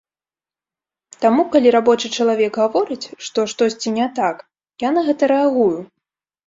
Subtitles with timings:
[1.25, 4.35] Таму калі рабочы чалавек гаворыць, што штосьці не так,
[4.87, 5.75] я на гэта рэагую.